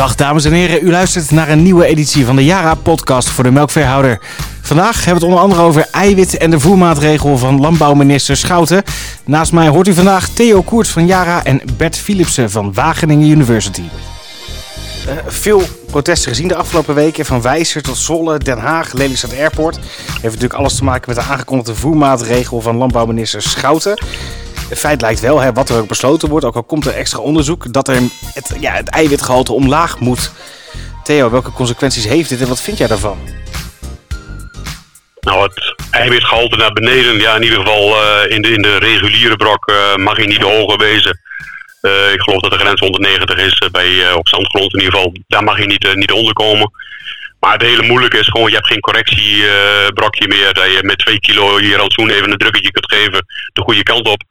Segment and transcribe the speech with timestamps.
[0.00, 3.50] Dag dames en heren, u luistert naar een nieuwe editie van de Yara-podcast voor de
[3.50, 4.20] melkveehouder.
[4.60, 8.82] Vandaag hebben we het onder andere over eiwit en de voermaatregel van landbouwminister Schouten.
[9.24, 13.82] Naast mij hoort u vandaag Theo Koerts van Yara en Bert Philipsen van Wageningen University.
[13.82, 19.78] Uh, veel protesten gezien de afgelopen weken, van Wijzer tot Zolle, Den Haag, Lelystad Airport.
[20.10, 24.04] Heeft natuurlijk alles te maken met de aangekondigde voermaatregel van landbouwminister Schouten.
[24.76, 27.88] Feit lijkt wel, hè, wat er besloten wordt, ook al komt er extra onderzoek, dat
[27.88, 28.00] er
[28.34, 30.32] het, ja, het eiwitgehalte omlaag moet.
[31.04, 33.18] Theo, welke consequenties heeft dit en wat vind jij daarvan?
[35.20, 39.36] Nou, het eiwitgehalte naar beneden, ja, in ieder geval uh, in, de, in de reguliere
[39.36, 41.20] brok uh, mag hij niet hoger wezen.
[41.82, 45.14] Uh, ik geloof dat de grens 190 is bij, op zandgrond in ieder geval.
[45.26, 46.70] Daar mag hij niet, niet onder komen.
[47.40, 50.54] Maar het hele moeilijke is gewoon, je hebt geen correctiebrokje meer.
[50.54, 54.08] Dat je met 2 kilo je rantsoen even een drukketje kunt geven de goede kant
[54.08, 54.22] op.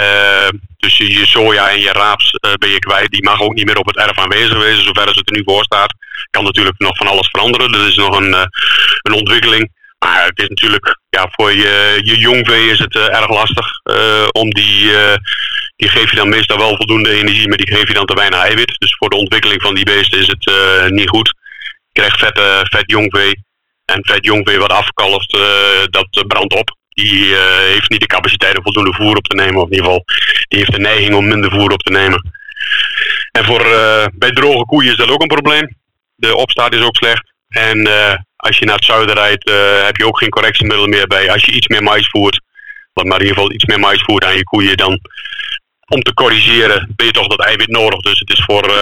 [0.00, 3.10] Uh, dus je, soja en je raaps uh, ben je kwijt.
[3.10, 5.42] Die mag ook niet meer op het erf aanwezig wezen, zover als het er nu
[5.44, 5.94] voor staat.
[6.30, 7.72] Kan natuurlijk nog van alles veranderen.
[7.72, 8.44] Dat is nog een, uh,
[9.02, 9.70] een ontwikkeling.
[9.98, 13.66] Maar het is natuurlijk, ja, voor je, je jongvee is het erg lastig.
[14.32, 14.90] om die,
[15.76, 18.38] die geef je dan meestal wel voldoende energie, maar die geef je dan te weinig
[18.38, 18.74] eiwit.
[18.78, 21.34] Dus voor de ontwikkeling van die beesten is het niet goed.
[21.92, 22.40] Je krijgt vet,
[22.70, 23.44] vet jongvee.
[23.84, 25.38] En vet jongvee wat afkalft,
[25.90, 29.56] dat brandt op die uh, heeft niet de capaciteit om voldoende voer op te nemen.
[29.56, 30.04] Of in ieder geval,
[30.48, 32.32] die heeft de neiging om minder voer op te nemen.
[33.30, 35.76] En voor, uh, bij droge koeien is dat ook een probleem.
[36.14, 37.32] De opstaat is ook slecht.
[37.48, 39.50] En uh, als je naar het zuiden rijdt,
[39.84, 41.30] heb je ook geen correctiemiddel meer bij.
[41.30, 42.40] Als je iets meer mais voert,
[42.92, 45.00] wat maar in ieder geval iets meer mais voert aan je koeien, dan
[45.88, 48.00] om te corrigeren ben je toch dat eiwit nodig.
[48.00, 48.72] Dus het is voor,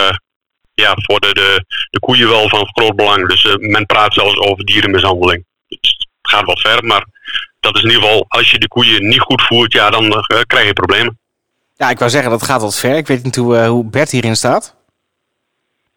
[0.75, 3.29] ja, voor de, de, de koeien wel van groot belang.
[3.29, 5.45] Dus men praat zelfs over dierenmishandeling.
[5.69, 7.07] Dus het gaat wat ver, maar
[7.61, 10.41] dat is in ieder geval, als je de koeien niet goed voert, ja, dan uh,
[10.47, 11.19] krijg je problemen.
[11.77, 12.97] Ja, ik wou zeggen, dat gaat wat ver.
[12.97, 14.75] Ik weet niet hoe, uh, hoe Bert hierin staat.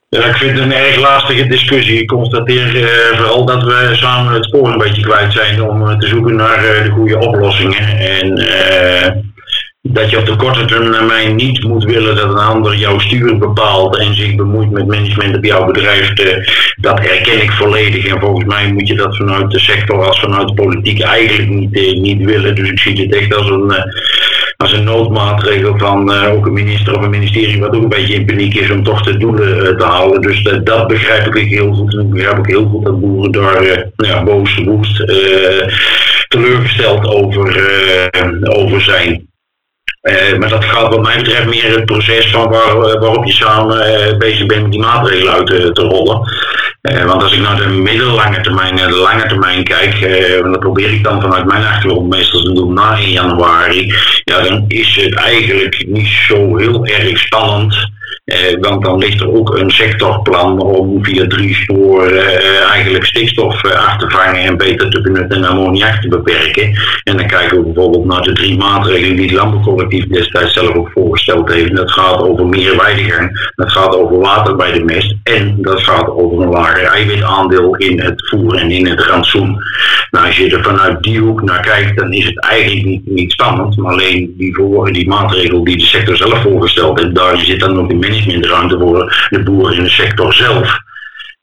[0.09, 2.02] Ja, ik vind het een erg lastige discussie.
[2.02, 6.08] Ik constateer uh, vooral dat we samen het spoor een beetje kwijt zijn om te
[6.08, 7.98] zoeken naar de goede oplossingen.
[7.98, 8.37] En
[9.92, 13.98] dat je op de korte termijn niet moet willen dat een ander jouw stuur bepaalt
[13.98, 16.10] en zich bemoeit met management op jouw bedrijf.
[16.10, 18.05] Eh, dat herken ik volledig.
[18.05, 21.76] En volgens mij moet je dat vanuit de sector als vanuit de politiek eigenlijk niet,
[21.76, 22.55] eh, niet willen.
[22.55, 23.83] Dus ik zie dit echt als een, eh,
[24.58, 28.26] als een noodmaatregel van ook een minister of een ministerie wat ook een beetje in
[28.26, 30.22] paniek is om toch de doelen te halen.
[30.22, 31.93] Dus dat begrijp ik heel goed.
[31.93, 34.98] En ik begrijp ook heel goed dat boeren daar nou ja, boos, woest,
[36.27, 37.70] teleurgesteld over,
[38.42, 39.32] over zijn.
[40.03, 43.77] Uh, maar dat gaat wat mij betreft meer het proces van waar, waarop je samen
[43.77, 46.31] uh, bezig bent die maatregelen uit te, rollen.
[47.05, 50.93] Want als ik naar de middellange termijn en de lange termijn kijk, en dat probeer
[50.93, 53.93] ik dan vanuit mijn achtergrond meestal te doen na 1 januari,
[54.23, 57.92] ja, dan is het eigenlijk niet zo heel erg spannend.
[58.23, 63.64] Eh, want dan ligt er ook een sectorplan om via drie sporen eh, eigenlijk stikstof
[63.64, 66.80] eh, af te vangen en beter te benutten en ammoniak te beperken.
[67.04, 70.92] En dan kijken we bijvoorbeeld naar de drie maatregelen die het landbouwcollectief destijds zelf ook
[70.94, 71.76] voorgesteld heeft.
[71.76, 76.10] Dat gaat over meer weidegang, dat gaat over water bij de mest en dat gaat
[76.10, 79.61] over een lager eiwitaandeel in het voer en in het rantsoen.
[80.11, 83.32] Nou, als je er vanuit die hoek naar kijkt, dan is het eigenlijk niet, niet
[83.32, 87.60] spannend, maar alleen die, voor, die maatregel die de sector zelf voorgesteld heeft, daar zit
[87.60, 90.77] dan nog in managementruimte voor de boeren in de sector zelf.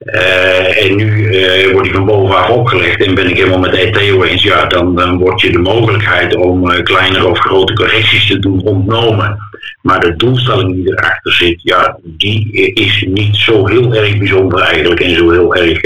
[0.04, 1.28] Uh, en nu
[1.72, 4.94] wordt die van bovenaf opgelegd en ben ik helemaal met de Theo eens, ja, dan,
[4.94, 9.38] dan wordt je de mogelijkheid om uh, kleinere of grote correcties te doen ontnomen.
[9.82, 15.00] Maar de doelstelling die erachter zit, ja, die is niet zo heel erg bijzonder eigenlijk
[15.00, 15.80] en zo heel erg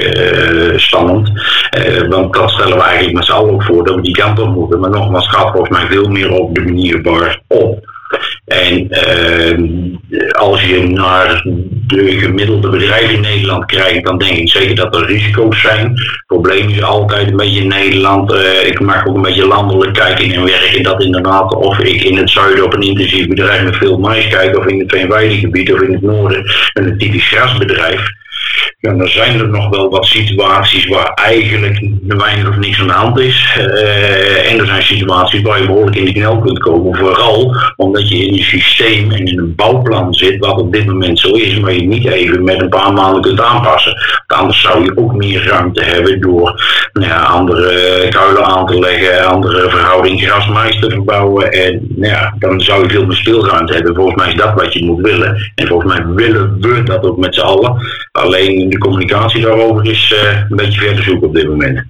[0.80, 1.30] spannend.
[2.08, 4.54] want dat stellen we eigenlijk met z'n allen ook voor dat we die kant op
[4.54, 4.80] moeten.
[4.80, 7.92] Maar nogmaals, gaat volgens mij veel meer op de manier waarop.
[8.44, 11.42] En uh, als je naar
[11.86, 15.90] de gemiddelde bedrijven in Nederland kijkt, dan denk ik zeker dat er risico's zijn.
[15.90, 19.92] Het probleem is altijd een beetje in Nederland, uh, ik mag ook een beetje landelijk
[19.92, 23.76] kijken en werken, dat inderdaad of ik in het zuiden op een intensief bedrijf met
[23.76, 28.22] veel mais kijk, of in het veenweidegebied of in het noorden een typisch grasbedrijf.
[28.84, 32.92] Ja, dan zijn er nog wel wat situaties waar eigenlijk weinig of niks aan de
[32.92, 33.56] hand is.
[33.58, 36.96] Uh, en er zijn situaties waar je behoorlijk in de knel kunt komen.
[36.96, 41.18] Vooral omdat je in een systeem en in een bouwplan zit, wat op dit moment
[41.18, 43.92] zo is, maar je niet even met een paar maanden kunt aanpassen.
[44.26, 48.78] Want anders zou je ook meer ruimte hebben door nou ja, andere kuilen aan te
[48.78, 51.52] leggen, andere verhouding grasmais te verbouwen.
[51.52, 53.94] En nou ja, dan zou je veel meer speelruimte hebben.
[53.94, 55.52] Volgens mij is dat wat je moet willen.
[55.54, 57.76] En volgens mij willen we dat ook met z'n allen.
[58.12, 61.84] Alleen de communicatie daarover is uh, een beetje verder zoeken op dit moment.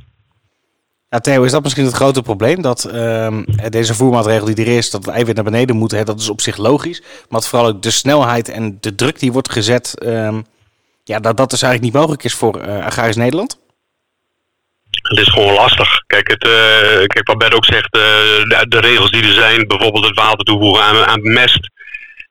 [1.09, 2.63] Ja, Theo, is dat misschien het grote probleem?
[2.63, 3.39] Dat uh,
[3.69, 6.41] deze voermaatregel die er is, dat we eiwit naar beneden moeten, hè, dat is op
[6.41, 7.03] zich logisch.
[7.29, 10.39] Maar vooral ook de snelheid en de druk die wordt gezet, uh,
[11.05, 13.59] ja, dat dat dus eigenlijk niet mogelijk is voor uh, Agrarisch Nederland?
[14.91, 16.03] Het is gewoon lastig.
[16.07, 20.07] Kijk, het, uh, kijk wat Bert ook zegt, de, de, regels die er zijn, bijvoorbeeld
[20.07, 21.71] het water toevoegen aan, aan mest.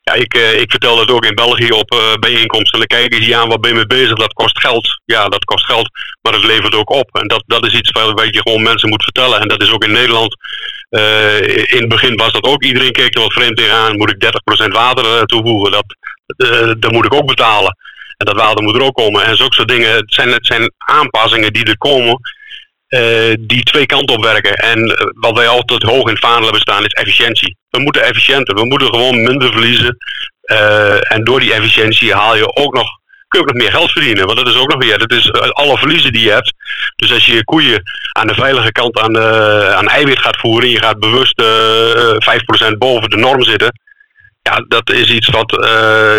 [0.04, 2.80] Ja, ik, uh, ik vertel dat ook in België op uh, bijeenkomsten.
[2.80, 5.02] Dan kijken ze aan wat ben je mee bezig, dat kost geld.
[5.06, 5.90] Ja, dat kost geld,
[6.22, 7.10] maar het levert ook op.
[7.18, 9.40] En dat, dat is iets wat je gewoon mensen moet vertellen.
[9.40, 10.36] En dat is ook in Nederland.
[10.90, 12.64] Uh, in het begin was dat ook.
[12.64, 13.98] Iedereen keek er wat vreemd tegenaan.
[13.98, 14.32] Moet ik
[14.66, 15.72] 30% water toevoegen?
[15.72, 15.96] Dat,
[16.80, 17.78] dat moet ik ook betalen.
[18.18, 19.26] En dat water moet er ook komen.
[19.26, 19.96] En zulke soort dingen.
[19.96, 22.20] Het zijn, het zijn aanpassingen die er komen.
[22.94, 24.54] Uh, die twee kanten op werken.
[24.54, 27.56] En uh, wat wij altijd hoog in het vaandel hebben staan is efficiëntie.
[27.69, 29.98] We moeten efficiënter, we moeten gewoon minder verliezen.
[30.51, 32.88] Uh, en door die efficiëntie haal je ook nog,
[33.28, 34.25] kun je ook nog meer geld verdienen.
[34.25, 36.54] Want dat is ook nog weer, dat is alle verliezen die je hebt.
[36.95, 37.81] Dus als je je koeien
[38.12, 39.19] aan de veilige kant aan,
[39.75, 41.42] aan eiwit gaat voeren, en je gaat bewust
[42.74, 43.80] 5% boven de norm zitten.
[44.42, 45.50] Ja, dat is iets wat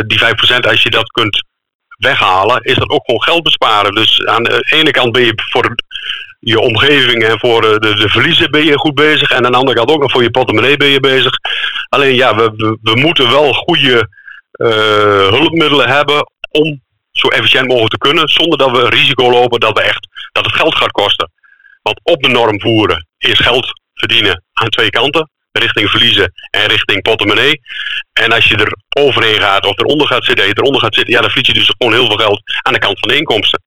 [0.07, 1.45] die 5% als je dat kunt
[1.99, 3.95] weghalen, is dat ook gewoon geld besparen.
[3.95, 5.63] Dus aan de ene kant ben je voor
[6.45, 9.31] je omgeving en voor de, de verliezen ben je goed bezig.
[9.31, 11.33] En aan de andere kant ook nog voor je portemonnee ben je bezig.
[11.89, 14.09] Alleen ja, we, we, moeten wel goede
[14.53, 14.69] uh,
[15.29, 16.83] hulpmiddelen hebben om
[17.13, 18.29] zo efficiënt mogelijk te kunnen.
[18.29, 21.31] Zonder dat we risico lopen dat, we echt, dat het geld gaat kosten.
[21.83, 25.29] Want op de norm voeren is geld verdienen aan twee kanten.
[25.53, 27.61] Richting verliezen en richting portemonnee.
[28.13, 31.31] En als je er overheen gaat of eronder gaat zitten, eronder gaat zitten, ja, dan
[31.31, 33.63] verlies je dus gewoon heel veel geld aan de kant van de inkomsten.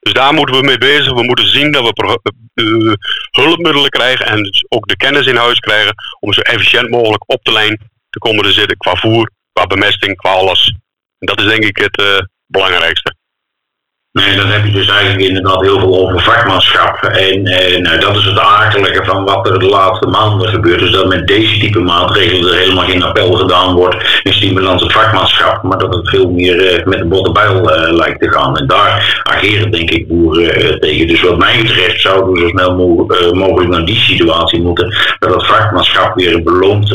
[0.00, 1.12] Dus daar moeten we mee bezig.
[1.12, 2.20] We moeten zien dat we
[2.54, 2.92] uh,
[3.30, 7.44] hulpmiddelen krijgen en dus ook de kennis in huis krijgen om zo efficiënt mogelijk op
[7.44, 10.74] de lijn te komen te zitten qua voer, qua bemesting, qua alles.
[11.18, 13.14] En dat is denk ik het uh, belangrijkste.
[14.12, 17.02] Nee, dan heb je dus eigenlijk inderdaad heel veel over vakmanschap.
[17.02, 20.78] En, en nou, dat is het akelige van wat er de laatste maanden gebeurt.
[20.78, 24.92] Dus dat met deze type maatregelen er helemaal geen appel gedaan wordt in stimulans het
[24.92, 25.62] vakmanschap.
[25.62, 28.56] Maar dat het veel meer uh, met de botte bijl uh, lijkt te gaan.
[28.56, 31.06] En daar ageren denk ik boeren tegen.
[31.06, 34.94] Dus wat mij betreft zouden we zo snel mo mogelijk naar die situatie moeten.
[35.18, 36.88] Dat het vakmanschap weer beloond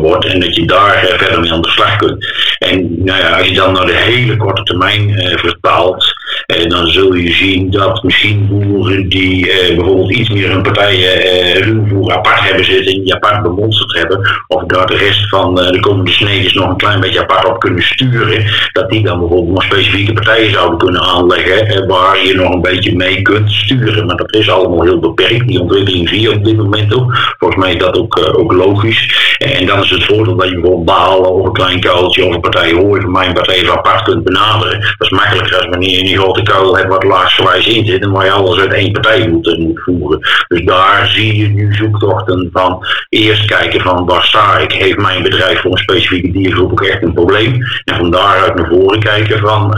[0.00, 2.26] wordt en dat je daar verder mee aan de slag kunt.
[2.58, 6.18] En nou ja, als je dan naar de hele korte termijn vertaalt.
[6.50, 11.22] En dan zul je zien dat misschien boeren die eh, bijvoorbeeld iets meer hun partijen
[11.22, 15.80] eh, ruwvoer apart hebben zitten, die apart bemonsterd hebben, of daar de rest van de
[15.80, 19.62] komende snedes nog een klein beetje apart op kunnen sturen, dat die dan bijvoorbeeld nog
[19.62, 24.06] specifieke partijen zouden kunnen aanleggen eh, waar je nog een beetje mee kunt sturen.
[24.06, 25.48] Maar dat is allemaal heel beperkt.
[25.48, 27.34] Die ontwikkeling zie je op dit moment ook.
[27.38, 29.34] Volgens mij is dat ook, ook logisch.
[29.38, 32.40] En dan is het voordeel dat je bijvoorbeeld behalen of een klein kuiltje of een
[32.40, 34.80] partij hoor van mijn partij even apart kunt benaderen.
[34.80, 38.10] Dat is makkelijker als wanneer je niet grote kuil hebt wat laagsgewijs in zit en
[38.10, 40.18] waar je alles uit één partij moet, moet voeren.
[40.48, 45.22] Dus daar zie je nu zoektochten van eerst kijken van waar sta ik, heeft mijn
[45.22, 47.62] bedrijf voor een specifieke diergroep ook echt een probleem.
[47.84, 49.74] En van daaruit naar voren kijken van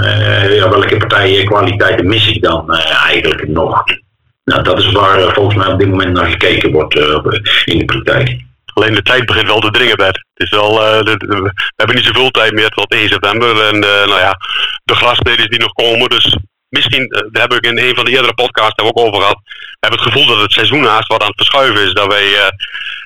[0.49, 3.85] ja, welke partijen kwaliteiten mis ik dan uh, eigenlijk nog.
[4.45, 6.95] Nou, dat is waar volgens mij op dit moment naar gekeken wordt
[7.65, 8.41] in de praktijk.
[8.75, 10.25] Alleen de tijd begint wel te dringen, Bert.
[10.35, 10.75] Het is wel,
[11.05, 13.69] de, de, we hebben niet zoveel tijd meer tot 1 september.
[13.69, 14.37] En nou ja,
[14.85, 16.09] de grasspelers die nog komen.
[16.09, 16.37] Dus
[16.73, 19.41] misschien, uh, daar heb ik in een van de eerdere podcasts ook over gehad.
[19.81, 21.93] Hebben het gevoel dat het seizoen haast wat aan het verschuiven is.
[21.93, 22.53] Dat wij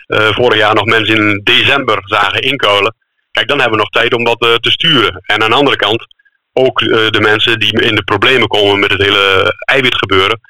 [0.09, 2.95] vorig jaar nog mensen in december zagen inkolen.
[3.31, 5.23] Kijk, dan hebben we nog tijd om dat te sturen.
[5.27, 6.07] En aan de andere kant,
[6.53, 10.41] ook de mensen die in de problemen komen met het hele eiwitgebeuren.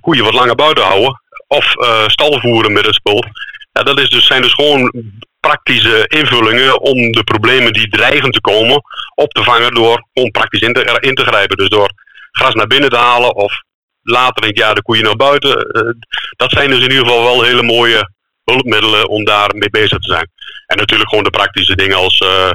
[0.00, 1.20] koeien wat langer buiten houden.
[1.46, 1.74] Of
[2.06, 3.24] stal voeren met het spul.
[3.72, 4.92] Ja, dat is dus, zijn dus gewoon
[5.40, 8.82] praktische invullingen om de problemen die dreigen te komen
[9.14, 11.56] op te vangen door gewoon praktisch in te, in te grijpen.
[11.56, 11.90] Dus door
[12.36, 13.62] gras naar binnen te halen of
[14.02, 15.54] later in het jaar de koeien naar buiten.
[15.72, 15.92] Uh,
[16.36, 18.14] dat zijn dus in ieder geval wel hele mooie
[18.44, 20.30] hulpmiddelen om daar mee bezig te zijn.
[20.66, 22.50] En natuurlijk gewoon de praktische dingen als uh,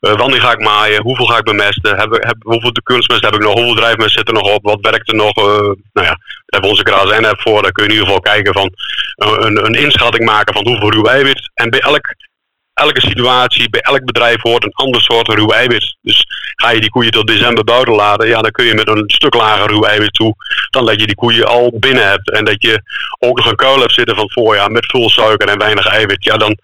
[0.00, 3.40] uh, wanneer ga ik maaien, hoeveel ga ik bemesten, heb, heb, hoeveel kunstmest heb ik
[3.40, 5.34] nog, hoeveel drijfmest zit er nog op, wat werkt er nog.
[5.34, 7.62] Nou ja, daar hebben we onze KSN app voor.
[7.62, 8.72] Daar kun je in ieder geval kijken van
[9.16, 11.50] een, een inschatting maken van hoeveel ruw eiwit.
[11.54, 12.14] En bij elk
[12.74, 15.96] elke situatie, bij elk bedrijf hoort een ander soort ruw eiwit.
[16.00, 16.24] Dus
[16.54, 19.34] ga je die koeien tot december buiten laten, ja, dan kun je met een stuk
[19.34, 20.34] lager ruw eiwit toe
[20.70, 22.30] dan dat je die koeien al binnen hebt.
[22.30, 22.82] En dat je
[23.18, 26.24] ook nog een kuil hebt zitten van voorjaar met veel suiker en weinig eiwit.
[26.24, 26.56] Ja, dan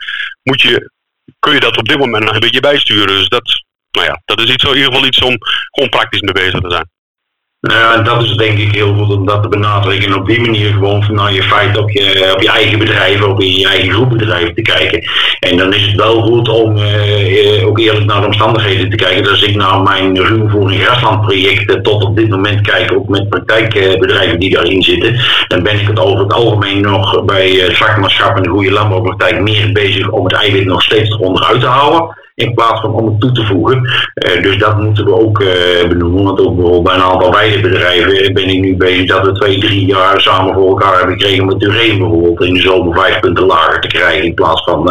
[0.42, 0.90] moet je,
[1.38, 3.06] kun je dat op dit moment nog een beetje bijsturen.
[3.06, 5.36] Dus dat, nou ja, dat is iets, in ieder geval iets om
[5.70, 6.90] gewoon praktisch mee bezig te zijn.
[7.60, 10.08] Nou, dat is denk ik heel goed om dat te benadrukken.
[10.08, 13.40] En op die manier gewoon vanuit je feit op je, op je eigen bedrijf, op
[13.40, 15.04] je eigen groepbedrijf te kijken.
[15.38, 19.22] En dan is het wel goed om uh, ook eerlijk naar de omstandigheden te kijken.
[19.22, 24.40] Dus als ik naar mijn ruwvoering graslandprojecten tot op dit moment kijk, ook met praktijkbedrijven
[24.40, 28.42] die daarin zitten, dan ben ik het over het algemeen nog bij het vakmanschap en
[28.42, 32.80] de goede landbouwpraktijk meer bezig om het eiwit nog steeds onderuit te houden in plaats
[32.80, 33.88] van om het toe te voegen.
[34.42, 35.38] dus dat moeten we ook
[35.88, 36.24] benoemen.
[36.24, 39.86] Want ook bijvoorbeeld bij een aantal weidebedrijven ben ik nu bezig dat we twee, drie
[39.86, 43.80] jaar samen voor elkaar hebben gekregen met Tureen bijvoorbeeld in de zomer vijf punten lager
[43.80, 44.90] te krijgen in plaats van,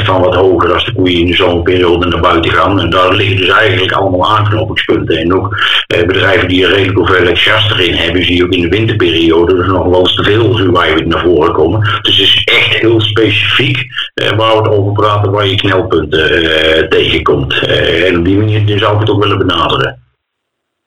[0.00, 2.80] van wat hoger als de koeien in de zomerperiode naar buiten gaan.
[2.80, 5.16] En daar liggen dus eigenlijk allemaal aanknopingspunten.
[5.16, 5.56] En ook
[5.86, 9.86] bedrijven die er redelijk hoeveelheid gas erin hebben, zie je ook in de winterperiode nog
[9.86, 11.80] wel eens te veel zuurwijven naar voren komen.
[11.80, 16.30] Dus het is echt heel specifiek eh, waar we het over praten, waar je knelpunten
[16.30, 17.66] eh, tegenkomt.
[17.66, 20.02] Eh, en op die manier zou ik het ook willen benaderen.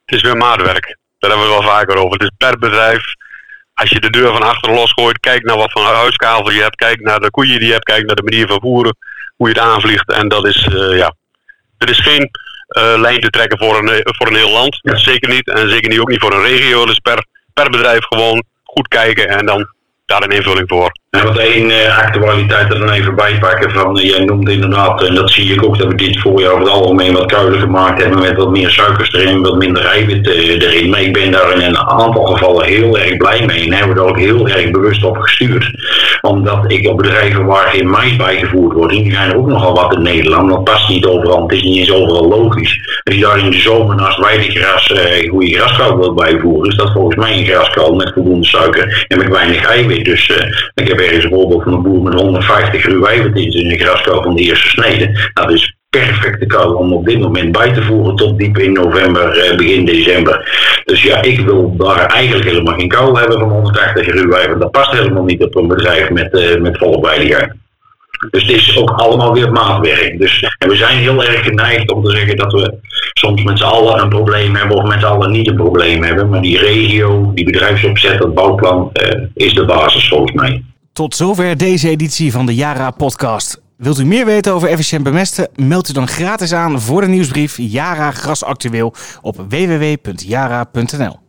[0.05, 0.97] Het is weer maatwerk.
[1.19, 2.11] Daar hebben we wel vaker over.
[2.11, 3.03] Het is per bedrijf.
[3.75, 6.99] Als je de deur van achter losgooit, kijk naar wat voor huiskavel je hebt, kijk
[6.99, 8.97] naar de koeien die je hebt, kijk naar de manier van voeren,
[9.35, 10.11] hoe je het aanvliegt.
[10.11, 11.15] En dat is, ja,
[11.77, 12.29] er is geen
[12.77, 14.79] uh, lijn te trekken voor een, voor een heel land.
[14.81, 15.47] Zeker niet.
[15.47, 16.85] En zeker niet ook niet voor een regio.
[16.85, 19.69] Dus per, per bedrijf gewoon goed kijken en dan
[20.05, 20.91] daar een invulling voor.
[21.15, 25.03] En wat één uh, actualiteit er dan even bij pakken van, uh, jij noemde inderdaad,
[25.03, 28.01] en dat zie ik ook dat we dit voorjaar over het algemeen wat kuiler gemaakt
[28.01, 30.89] hebben met wat meer suikers erin, wat minder eiwit erin.
[30.89, 34.01] Maar ik ben daar in een aantal gevallen heel erg blij mee en hebben we
[34.01, 35.71] er ook heel erg bewust op gestuurd.
[36.21, 39.93] Omdat ik op bedrijven waar geen mais bijgevoerd wordt, die zijn er ook nogal wat
[39.93, 42.99] in Nederland, dat past niet overal, het is niet eens overal logisch.
[43.03, 44.93] Als je daar in de zomer naast weidegras
[45.29, 49.29] goede graskuil wilt bijvoeren, is dat volgens mij een graskuil met voldoende suiker en met
[49.29, 50.05] weinig eiwit.
[50.05, 50.31] Dus
[50.73, 54.41] ik heb een voorbeeld van een boer met 150 ruwijven in een graskuil van de
[54.41, 55.31] eerste snede.
[55.33, 59.37] Dat is perfecte kuil om op dit moment bij te voeren tot diep in november,
[59.37, 60.49] eh, begin december.
[60.85, 64.59] Dus ja, ik wil daar eigenlijk helemaal geen kuil hebben van 180 ruwijven.
[64.59, 67.53] Dat past helemaal niet op een bedrijf met, uh, met volle veiligheid.
[68.29, 70.19] Dus het is ook allemaal weer maatwerk.
[70.19, 72.73] Dus, en we zijn heel erg geneigd om te zeggen dat we
[73.13, 76.29] soms met z'n allen een probleem hebben of met z'n allen niet een probleem hebben.
[76.29, 80.63] Maar die regio, die bedrijfsopzet, dat bouwplan uh, is de basis volgens mij.
[80.95, 83.61] Tot zover deze editie van de Yara podcast.
[83.77, 85.49] Wilt u meer weten over efficiënt bemesten?
[85.55, 91.24] Meld u dan gratis aan voor de nieuwsbrief Yara Gras Actueel op www.yara.nl.